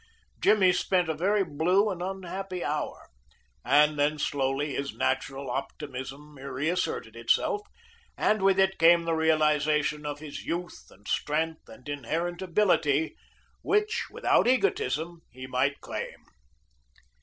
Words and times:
Jimmy 0.39 0.73
spent 0.73 1.09
a 1.09 1.13
very 1.13 1.43
blue 1.43 1.91
and 1.91 2.01
unhappy 2.01 2.63
hour, 2.63 3.07
and 3.63 3.99
then 3.99 4.17
slowly 4.17 4.73
his 4.73 4.95
natural 4.95 5.51
optimism 5.51 6.39
reasserted 6.39 7.15
itself, 7.15 7.61
and 8.17 8.41
with 8.41 8.57
it 8.59 8.79
came 8.79 9.03
the 9.05 9.13
realization 9.13 10.03
of 10.03 10.17
his 10.17 10.43
youth 10.43 10.87
and 10.89 11.07
strength 11.07 11.69
and 11.69 11.87
inherent 11.87 12.41
ability, 12.41 13.15
which, 13.61 14.07
without 14.09 14.47
egotism, 14.47 15.21
he 15.29 15.45
might 15.45 15.79
claim. 15.81 16.25